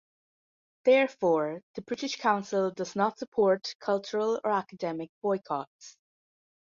[0.83, 5.95] Therefore the British Council does not support cultural or academic boycotts.